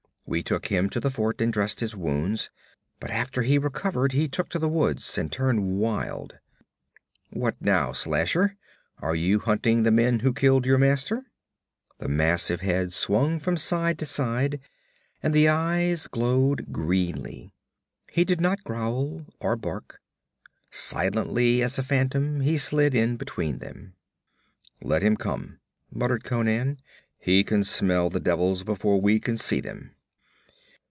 [0.27, 2.49] We took him to the fort and dressed his wounds,
[3.01, 6.39] but after he recovered he took to the woods and turned wild
[7.31, 8.55] What now, Slasher,
[9.01, 11.25] are you hunting the men who killed your master?'
[11.97, 14.61] The massive head swung from side to side
[15.21, 17.51] and the eyes glowed greenly.
[18.09, 19.99] He did not growl or bark.
[20.69, 23.95] Silently as a phantom he slid in behind them.
[24.81, 25.59] 'Let him come,'
[25.91, 26.79] muttered Conan.
[27.17, 29.93] 'He can smell the devils before we can see them.'